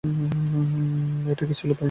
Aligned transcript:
এটা 1.31 1.43
কী 1.45 1.53
ছিল 1.53 1.71
বাইঞ্চোদ? 1.71 1.79